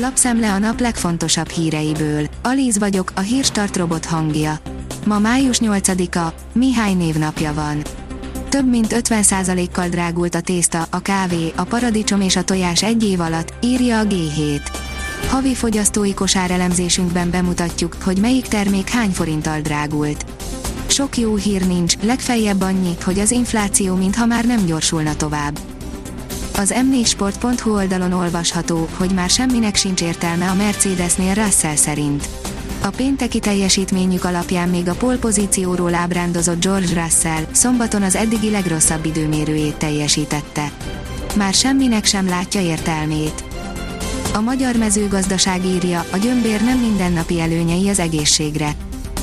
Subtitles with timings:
[0.00, 2.26] Lapszemle a nap legfontosabb híreiből.
[2.42, 4.58] Alíz vagyok, a hírstart robot hangja.
[5.06, 7.82] Ma május 8-a, Mihály névnapja van.
[8.48, 13.20] Több mint 50%-kal drágult a tészta, a kávé, a paradicsom és a tojás egy év
[13.20, 14.60] alatt, írja a G7.
[15.28, 20.24] Havi fogyasztói kosárelemzésünkben bemutatjuk, hogy melyik termék hány forinttal drágult.
[20.86, 25.58] Sok jó hír nincs, legfeljebb annyi, hogy az infláció mintha már nem gyorsulna tovább.
[26.58, 32.28] Az m4sport.hu oldalon olvasható, hogy már semminek sincs értelme a Mercedesnél Russell szerint.
[32.82, 39.76] A pénteki teljesítményük alapján még a polpozícióról ábrándozott George Russell szombaton az eddigi legrosszabb időmérőjét
[39.76, 40.70] teljesítette.
[41.36, 43.44] Már semminek sem látja értelmét.
[44.34, 48.76] A magyar mezőgazdaság írja, a gyömbér nem mindennapi előnyei az egészségre.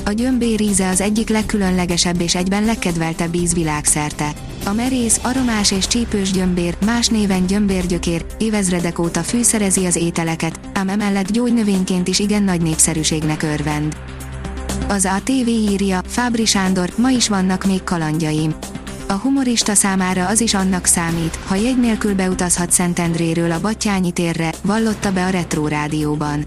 [0.08, 4.32] A gyömbér íze az egyik legkülönlegesebb és egyben legkedveltebb íz világszerte.
[4.66, 10.90] A merész, aromás és csípős gyömbér, más néven gyömbérgyökér, évezredek óta fűszerezi az ételeket, ám
[10.90, 13.98] emellett gyógynövényként is igen nagy népszerűségnek örvend.
[14.88, 18.56] Az ATV írja, Fábri Sándor, ma is vannak még kalandjaim.
[19.08, 24.54] A humorista számára az is annak számít, ha jegy nélkül beutazhat Szentendréről a Battyányi térre,
[24.62, 26.46] vallotta be a Retro Rádióban.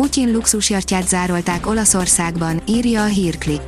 [0.00, 3.60] Putyin luxusjartját zárolták Olaszországban, írja a hírklik.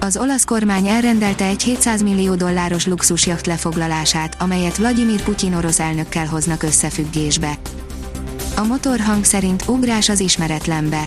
[0.00, 6.26] Az olasz kormány elrendelte egy 700 millió dolláros luxusjacht lefoglalását, amelyet Vladimir Putyin orosz elnökkel
[6.26, 7.58] hoznak összefüggésbe.
[8.56, 11.06] A motorhang szerint ugrás az ismeretlenbe.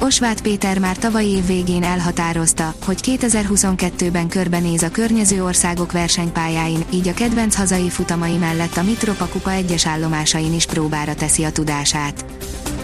[0.00, 7.08] Osvát Péter már tavaly év végén elhatározta, hogy 2022-ben körbenéz a környező országok versenypályáin, így
[7.08, 12.24] a kedvenc hazai futamai mellett a Mitropa kupa egyes állomásain is próbára teszi a tudását.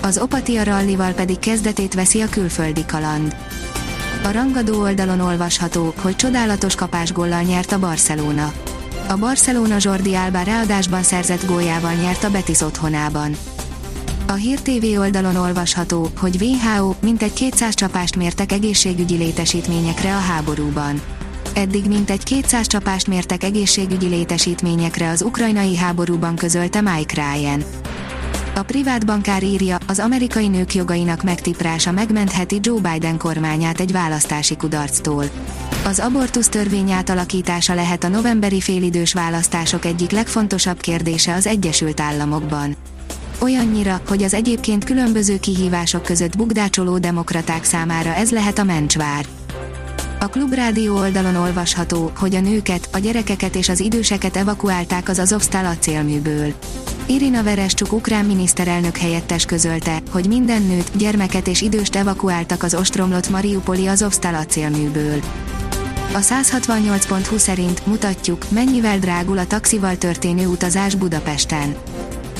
[0.07, 3.37] Az Opatia rallival pedig kezdetét veszi a külföldi kaland.
[4.25, 8.53] A rangadó oldalon olvasható, hogy csodálatos kapásgollal nyert a Barcelona.
[9.09, 13.37] A Barcelona Jordi Alba ráadásban szerzett góljával nyert a Betis otthonában.
[14.27, 21.01] A Hír TV oldalon olvasható, hogy WHO mintegy 200 csapást mértek egészségügyi létesítményekre a háborúban.
[21.55, 27.65] Eddig mintegy 200 csapást mértek egészségügyi létesítményekre az ukrajnai háborúban közölte Mike Ryan.
[28.57, 34.57] A privát bankár írja, az amerikai nők jogainak megtiprása megmentheti Joe Biden kormányát egy választási
[34.57, 35.25] kudarctól.
[35.85, 42.77] Az abortusz törvény átalakítása lehet a novemberi félidős választások egyik legfontosabb kérdése az Egyesült Államokban.
[43.41, 49.27] Olyannyira, hogy az egyébként különböző kihívások között bugdácsoló demokraták számára ez lehet a mencsvár.
[50.21, 55.65] A Klubrádió oldalon olvasható, hogy a nőket, a gyerekeket és az időseket evakuálták az Azovstal
[55.65, 56.55] acélműből.
[57.09, 63.29] Irina Verescsuk ukrán miniszterelnök helyettes közölte, hogy minden nőt, gyermeket és időst evakuáltak az ostromlott
[63.29, 65.21] Mariupoli Azovstal acélműből.
[66.13, 71.77] A 168.20 szerint mutatjuk, mennyivel drágul a taxival történő utazás Budapesten.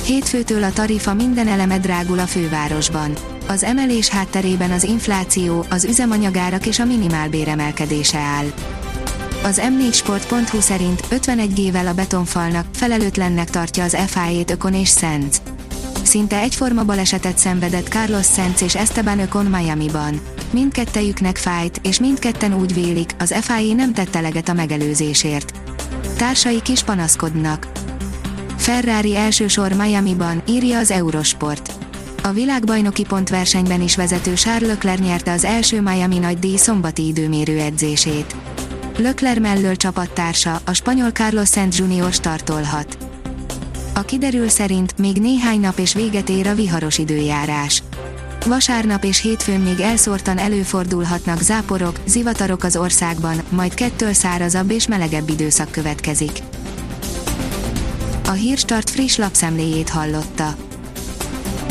[0.05, 3.13] Hétfőtől a tarifa minden eleme drágul a fővárosban.
[3.47, 8.45] Az emelés hátterében az infláció, az üzemanyagárak és a minimálbér emelkedése áll.
[9.43, 15.41] Az m4sport.hu szerint 51 gével a betonfalnak felelőtlennek tartja az FIA-t Ökon és Szenz.
[16.03, 20.21] Szinte egyforma balesetet szenvedett Carlos Sainz és Esteban Ökon Miami-ban.
[20.51, 25.51] Mindkettejüknek fájt, és mindketten úgy vélik, az FIA nem tett eleget a megelőzésért.
[26.17, 27.67] Társaik is panaszkodnak.
[28.57, 31.71] Ferrari elsősor Miami-ban, írja az Eurosport.
[32.23, 37.59] A világbajnoki pontversenyben is vezető Charles Leclerc nyerte az első Miami nagy díj szombati időmérő
[37.59, 38.35] edzését.
[38.97, 42.13] Leclerc mellől csapattársa, a spanyol Carlos Sainz Jr.
[42.13, 42.97] startolhat.
[43.93, 47.83] A kiderül szerint még néhány nap és véget ér a viharos időjárás.
[48.45, 55.29] Vasárnap és hétfőn még elszórtan előfordulhatnak záporok, zivatarok az országban, majd kettől szárazabb és melegebb
[55.29, 56.39] időszak következik.
[58.27, 60.55] A Hírstart friss lapszemléjét hallotta.